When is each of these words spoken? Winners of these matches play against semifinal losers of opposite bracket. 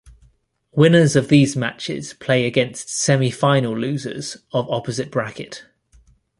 Winners 0.71 1.15
of 1.15 1.27
these 1.27 1.55
matches 1.55 2.15
play 2.15 2.47
against 2.47 2.87
semifinal 2.87 3.79
losers 3.79 4.37
of 4.51 4.67
opposite 4.71 5.11
bracket. 5.11 5.65